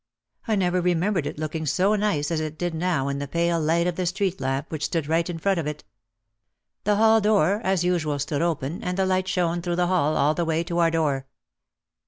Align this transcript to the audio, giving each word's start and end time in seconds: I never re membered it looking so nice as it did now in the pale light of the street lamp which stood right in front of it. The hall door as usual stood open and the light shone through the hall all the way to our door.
I 0.47 0.55
never 0.55 0.81
re 0.81 0.95
membered 0.95 1.27
it 1.27 1.37
looking 1.37 1.67
so 1.67 1.93
nice 1.93 2.31
as 2.31 2.39
it 2.39 2.57
did 2.57 2.73
now 2.73 3.07
in 3.07 3.19
the 3.19 3.27
pale 3.27 3.59
light 3.59 3.85
of 3.85 3.97
the 3.97 4.07
street 4.07 4.41
lamp 4.41 4.71
which 4.71 4.85
stood 4.85 5.05
right 5.05 5.29
in 5.29 5.37
front 5.37 5.59
of 5.59 5.67
it. 5.67 5.83
The 6.85 6.95
hall 6.95 7.21
door 7.21 7.61
as 7.63 7.83
usual 7.83 8.17
stood 8.17 8.41
open 8.41 8.83
and 8.83 8.97
the 8.97 9.05
light 9.05 9.27
shone 9.27 9.61
through 9.61 9.75
the 9.75 9.85
hall 9.85 10.17
all 10.17 10.33
the 10.33 10.43
way 10.43 10.63
to 10.63 10.79
our 10.79 10.89
door. 10.89 11.27